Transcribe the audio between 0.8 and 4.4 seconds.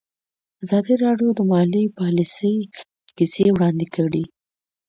راډیو د مالي پالیسي کیسې وړاندې کړي.